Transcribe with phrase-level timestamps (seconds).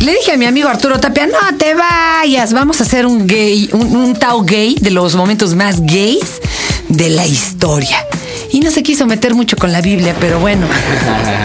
[0.00, 3.68] Le dije a mi amigo Arturo Tapia, no te vayas, vamos a hacer un gay,
[3.72, 6.40] un, un Tao gay de los momentos más gays
[6.88, 8.04] de la historia.
[8.52, 10.66] Y no se quiso meter mucho con la Biblia, pero bueno,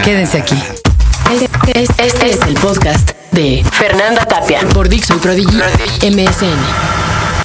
[0.04, 0.54] quédense aquí.
[1.32, 5.56] Este, este- este es el podcast de Fernanda Tapia por Dixon Prodigy
[6.02, 6.58] MSN.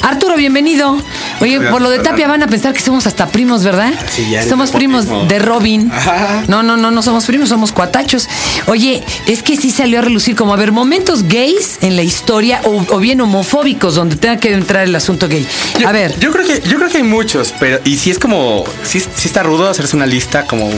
[0.03, 0.97] Arturo, bienvenido.
[1.39, 3.93] Oye, por lo de Tapia van a pensar que somos hasta primos, ¿verdad?
[4.09, 5.91] Sí, ya somos primos de Robin.
[5.91, 6.43] Ajá.
[6.47, 8.27] No, no, no, no somos primos, somos cuatachos.
[8.67, 12.61] Oye, es que sí salió a relucir como, a ver, momentos gays en la historia
[12.63, 15.45] o, o bien homofóbicos donde tenga que entrar el asunto gay.
[15.79, 17.79] Yo- A ver, Yo creo que, yo creo que hay muchos, pero.
[17.85, 18.63] Y sí es como.
[18.83, 20.69] Sí, sí está rudo hacerse una lista como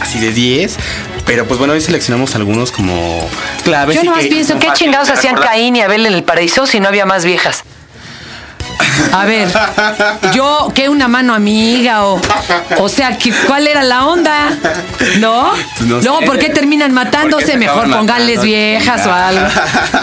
[0.00, 0.76] así de 10.
[1.26, 3.26] Pero pues bueno, hoy seleccionamos algunos como
[3.64, 3.96] claves.
[3.96, 5.36] yo nomás pienso, ¿qué fáciles chingados hacían.
[5.36, 7.64] Caín y Abel en el paraíso si no había más viejas?
[9.16, 9.48] A ver,
[10.34, 12.04] yo, ¿qué una mano amiga?
[12.04, 12.20] O,
[12.78, 14.50] o sea, ¿qué- ¿cuál era la onda?
[15.20, 15.52] ¿No?
[15.86, 16.26] No Luego, sé.
[16.26, 17.46] ¿por qué terminan ¿Por qué matándose?
[17.46, 18.42] se Mejor matando?
[18.42, 19.46] viejas o algo.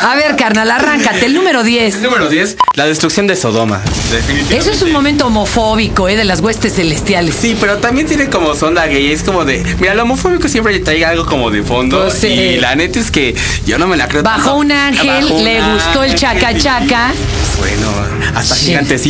[0.02, 1.26] A ver, carnal, arráncate.
[1.26, 2.02] El número 10.
[2.02, 3.82] Número 10, la destrucción de Sodoma.
[4.12, 4.58] Definitivamente.
[4.58, 6.16] Eso es un momento homofóbico, ¿eh?
[6.16, 7.36] De las huestes celestiales.
[7.36, 9.12] Sí, pero también tiene como sonda gay.
[9.12, 9.62] Es como de.
[9.80, 12.02] Mira, lo homofóbico siempre trae algo como de fondo.
[12.04, 12.28] Pues sí.
[12.28, 14.24] Y la neta es que yo no me la creo.
[14.24, 14.56] Bajó tanto.
[14.56, 17.92] un ángel, le gustó el y, pues, Bueno,
[18.36, 18.66] hasta Sí.
[18.68, 19.01] gigantes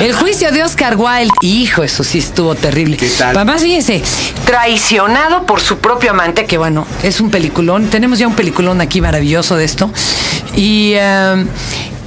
[0.00, 1.30] El juicio de Oscar Wilde.
[1.42, 2.96] Hijo, eso sí estuvo terrible.
[2.96, 3.36] ¿Qué tal?
[3.36, 4.00] Además, fíjense,
[4.44, 7.88] traicionado por su propio amante, que bueno, es un peliculón.
[7.88, 9.90] Tenemos ya un peliculón aquí maravilloso de esto.
[10.54, 11.46] Y eh,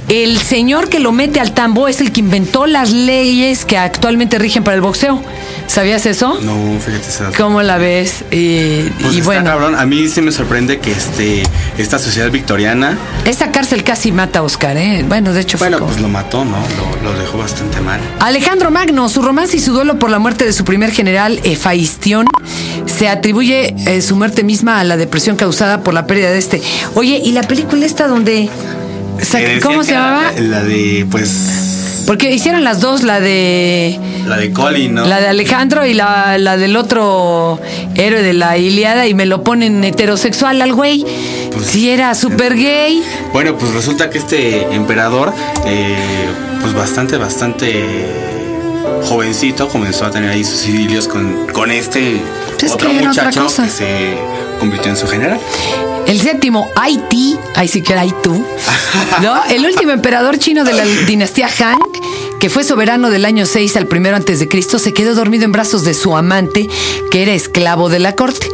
[0.08, 4.38] el señor que lo mete al tambo es el que inventó las leyes que actualmente
[4.38, 5.22] rigen para el boxeo.
[5.66, 6.38] ¿Sabías eso?
[6.42, 7.08] No, fíjate.
[7.08, 8.22] esa- ¿Cómo la ves?
[8.28, 9.74] Pues y está bueno, cabrón.
[9.76, 11.42] A mí sí me sorprende que este,
[11.78, 15.04] esta sociedad victoriana, esa cárcel casi mata a Oscar, ¿eh?
[15.08, 16.58] Bueno, de hecho fue bueno, pues lo mató, ¿no?
[17.02, 17.98] Lo, lo dejó bastante mal.
[18.20, 22.26] Alejandro Magno, su romance y su duelo por la muerte de su primer general, Efaistión,
[22.86, 26.62] se atribuye eh, su muerte misma a la depresión causada por la pérdida de este.
[26.94, 28.50] Oye, ¿y la película esta donde...
[29.62, 30.32] ¿Cómo se llamaba?
[30.32, 33.98] La, la de, pues, Porque hicieron las dos, la de...
[34.26, 35.06] la de Colin, ¿no?
[35.06, 37.58] La de Alejandro y la, la del otro
[37.94, 41.04] héroe de la Iliada y me lo ponen heterosexual al güey.
[41.52, 43.02] Pues, si era súper gay.
[43.32, 45.32] Bueno, pues resulta que este emperador,
[45.66, 45.96] eh,
[46.60, 47.84] pues bastante, bastante
[49.04, 52.20] jovencito, comenzó a tener ahí sus idilios con, con este
[52.62, 54.14] Es otro que muchacho que se
[54.58, 55.38] convirtió en su general.
[56.06, 58.44] El séptimo, Haití, ahí sí que era tú,
[59.22, 59.44] ¿no?
[59.50, 61.78] El último emperador chino de la dinastía Han,
[62.38, 65.52] que fue soberano del año 6 al primero antes de Cristo, se quedó dormido en
[65.52, 66.68] brazos de su amante,
[67.10, 68.48] que era esclavo de la corte.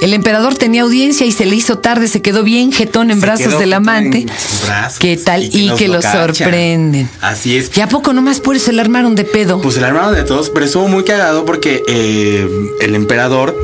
[0.00, 3.26] El emperador tenía audiencia y se le hizo tarde, se quedó bien jetón en Se
[3.26, 4.26] brazos del amante.
[4.66, 5.44] brazos ¿Qué tal?
[5.44, 7.08] Y que lo sorprenden.
[7.20, 7.70] Así es.
[7.76, 9.60] ¿Y a poco nomás por eso le armaron de pedo?
[9.60, 12.48] Pues el armado de todos, pero estuvo muy cagado porque eh,
[12.80, 13.56] el emperador,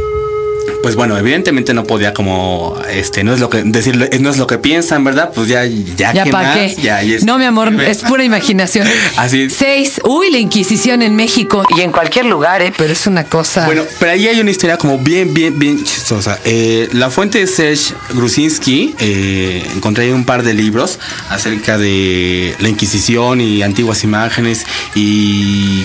[0.82, 4.46] pues bueno, evidentemente no podía como, este, no es lo que decir, no es lo
[4.46, 5.30] que piensan, ¿verdad?
[5.34, 6.56] Pues ya, ya, ¿Ya ¿qué para más?
[6.58, 6.74] qué?
[6.82, 8.86] Ya, ya es- no, mi amor, es pura imaginación.
[9.16, 9.52] Así es.
[9.54, 10.00] Seis.
[10.04, 12.72] Uy, la Inquisición en México y en cualquier lugar, ¿eh?
[12.76, 13.66] Pero es una cosa.
[13.66, 16.38] Bueno, pero ahí hay una historia como bien, bien, bien chistosa.
[16.44, 20.98] Eh, la fuente de Serge Grusinski, eh, encontré ahí un par de libros
[21.30, 25.84] acerca de la Inquisición y antiguas imágenes y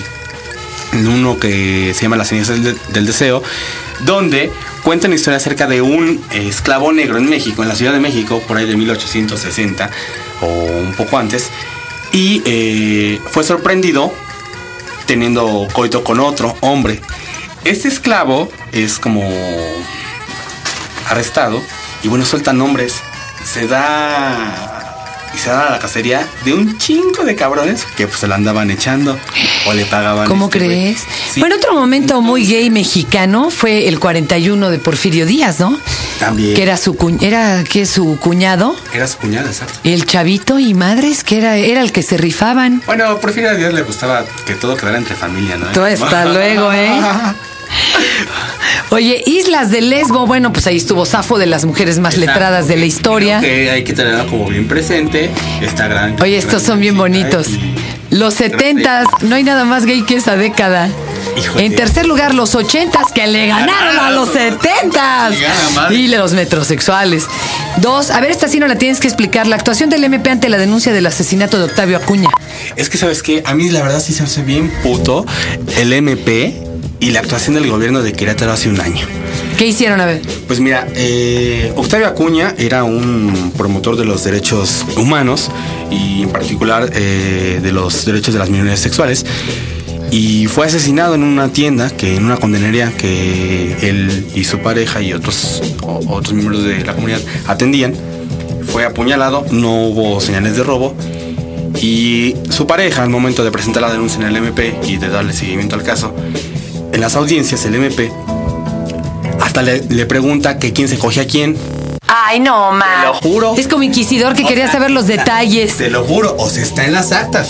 [0.92, 3.42] uno que se llama Las cenizas del, deseo,
[4.00, 4.50] donde
[4.82, 8.00] cuenta una historia acerca de un eh, esclavo negro en México, en la Ciudad de
[8.00, 9.90] México, por ahí de 1860
[10.40, 11.50] o un poco antes,
[12.12, 14.12] y eh, fue sorprendido
[15.06, 17.00] teniendo coito con otro hombre.
[17.64, 19.22] Este esclavo es como
[21.08, 21.62] arrestado
[22.02, 22.94] y bueno, suelta nombres.
[23.44, 24.87] Se da
[25.34, 28.34] y se da a la cacería de un chingo de cabrones que pues se la
[28.36, 29.18] andaban echando
[29.66, 30.26] o le pagaban.
[30.26, 31.04] ¿Cómo este, crees?
[31.32, 31.40] Sí.
[31.40, 35.78] Bueno, otro momento muy gay mexicano fue el 41 de Porfirio Díaz, ¿no?
[36.18, 36.54] También.
[36.54, 39.78] Que era su cu- era que su cuñado, Era su cuñada, exacto.
[39.84, 42.82] el chavito y madres, que era, era el que se rifaban.
[42.86, 45.66] Bueno, por fin a Dios le gustaba que todo quedara entre familia, ¿no?
[45.68, 46.90] Tú hasta luego, ¿eh?
[48.90, 52.68] Oye, Islas de Lesbo, bueno, pues ahí estuvo Safo de las mujeres más Exacto, letradas
[52.68, 53.40] de la historia.
[53.40, 55.30] Que hay que tenerlo como bien presente.
[55.60, 56.20] Esta gran.
[56.22, 57.48] Oye, estos son bien bonitos.
[58.10, 60.88] Los setentas, no hay nada más gay que esa década.
[61.36, 61.66] Híjole.
[61.66, 65.34] En tercer lugar, los ochentas que le ganaron a los setentas.
[65.34, 65.94] Chingada madre.
[65.94, 67.26] Y los metrosexuales.
[67.76, 69.46] Dos, a ver, esta sí no la tienes que explicar.
[69.46, 72.30] La actuación del MP ante la denuncia del asesinato de Octavio Acuña.
[72.76, 73.42] Es que, ¿sabes qué?
[73.44, 75.26] A mí la verdad sí se hace bien puto
[75.76, 76.67] el MP
[77.00, 79.06] y la actuación del gobierno de Querétaro hace un año.
[79.56, 80.00] ¿Qué hicieron?
[80.00, 80.22] A ver.
[80.46, 85.50] Pues mira, eh, Octavio Acuña era un promotor de los derechos humanos
[85.90, 89.26] y en particular eh, de los derechos de las minorías sexuales.
[90.10, 95.02] Y fue asesinado en una tienda, que en una condenería que él y su pareja
[95.02, 97.94] y otros, otros miembros de la comunidad atendían.
[98.66, 100.94] Fue apuñalado, no hubo señales de robo.
[101.82, 105.32] Y su pareja, al momento de presentar la denuncia en el MP y de darle
[105.32, 106.14] seguimiento al caso,
[106.92, 108.10] en las audiencias, el MP
[109.40, 111.56] hasta le, le pregunta que quién se coge a quién.
[112.06, 113.04] Ay, no, Te ma.
[113.04, 113.54] lo juro.
[113.56, 115.76] Es como inquisidor que O quería sea, saber los detalles.
[115.76, 117.48] Te lo juro, o sea, está en las actas.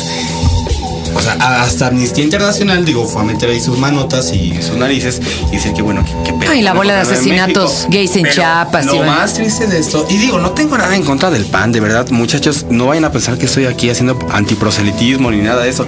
[1.15, 1.33] O sea,
[1.63, 5.21] hasta Amnistía Internacional, digo, fue a meter ahí sus manotas y sus narices
[5.51, 7.89] y decir que bueno, que, que pedo Ay, la bola de asesinatos México.
[7.93, 9.07] gays en Pero Chiapas, Lo Iván.
[9.09, 12.09] más triste de esto, y digo, no tengo nada en contra del PAN, de verdad,
[12.11, 15.87] muchachos, no vayan a pensar que estoy aquí haciendo antiproselitismo ni nada de eso.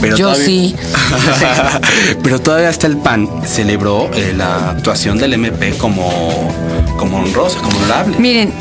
[0.00, 0.76] Pero Yo todavía- sí.
[2.22, 6.08] pero todavía hasta el PAN celebró eh, la actuación del MP como,
[6.98, 8.16] como honrosa, como honorable.
[8.18, 8.52] Miren,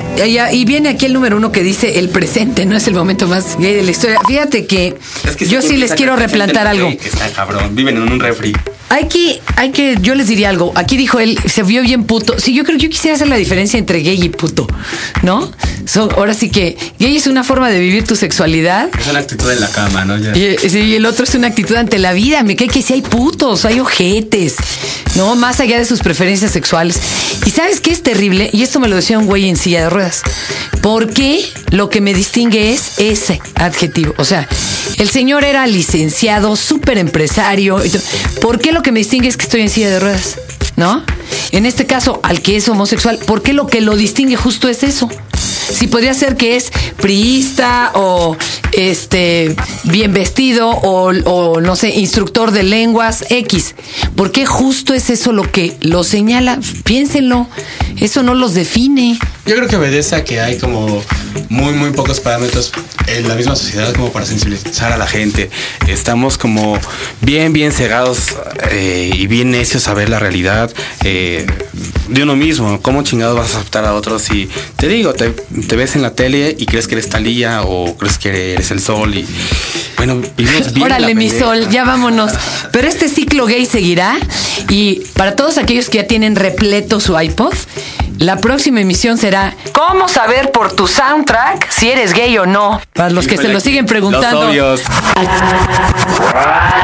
[0.51, 3.57] y viene aquí el número uno que dice el presente no es el momento más
[3.57, 4.19] gay de la historia.
[4.27, 4.97] Fíjate que,
[5.27, 6.89] Es que yo sí les quiero replantar algo.
[6.97, 8.53] Que está cabrón, viven en un refri.
[8.89, 10.71] Hay que, hay que, yo les diría algo.
[10.75, 12.39] Aquí dijo él, se vio bien puto.
[12.39, 14.67] Sí, yo creo que yo quisiera hacer la diferencia entre gay y puto,
[15.23, 15.51] ¿no?
[15.85, 18.89] So, ahora sí que gay es una forma de vivir tu sexualidad.
[18.97, 20.17] Es una actitud en la cama, ¿no?
[20.17, 20.37] Ya.
[20.37, 22.43] Y, sí, y el otro es una actitud ante la vida.
[22.43, 24.55] Me cae que sí hay putos, hay ojetes,
[25.15, 25.35] ¿no?
[25.35, 26.99] Más allá de sus preferencias sexuales.
[27.45, 29.89] Y sabes qué es terrible, y esto me lo decía un güey en silla de
[29.89, 30.21] ruedas.
[30.81, 34.13] ¿Por qué lo que me distingue es ese adjetivo?
[34.17, 34.47] O sea,
[34.97, 37.81] el señor era licenciado, súper empresario.
[38.41, 40.37] ¿Por qué lo que me distingue es que estoy en silla de ruedas?
[40.75, 41.03] ¿No?
[41.51, 44.83] En este caso, al que es homosexual, ¿por qué lo que lo distingue justo es
[44.83, 45.09] eso?
[45.71, 48.37] Si podría ser que es priista o
[48.71, 53.75] este bien vestido o, no sé, instructor de lenguas X.
[54.15, 56.59] ¿Por qué justo es eso lo que lo señala?
[56.83, 57.47] Piénsenlo.
[57.97, 59.17] Eso no los define.
[59.45, 61.01] Yo creo que obedece a que hay como
[61.49, 62.71] muy, muy pocos parámetros
[63.07, 65.49] en la misma sociedad como para sensibilizar a la gente.
[65.87, 66.77] Estamos como
[67.21, 68.35] bien, bien cegados
[68.71, 70.73] eh, y bien necios a ver la realidad
[71.03, 71.45] eh,
[72.09, 72.81] de uno mismo.
[72.81, 76.15] ¿Cómo chingado vas a aceptar a otros si te digo, te, te ves en la
[76.15, 79.25] tele y crees que eres Talía o crees que eres el sol y
[79.97, 80.85] bueno, vivimos bien.
[80.85, 82.31] Órale, la mi sol, ya vámonos.
[82.71, 84.17] Pero este ciclo gay seguirá.
[84.69, 87.53] Y para todos aquellos que ya tienen repleto su iPod,
[88.19, 92.81] la próxima emisión será ¿Cómo saber por tu soundtrack si eres gay o no?
[92.93, 94.41] Para los que se lo siguen preguntando.
[94.41, 94.81] Los obvios.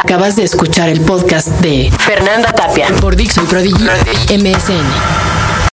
[0.03, 3.83] Acabas de escuchar el podcast de Fernanda Tapia por Dixon Prodigy
[4.29, 5.20] MSN.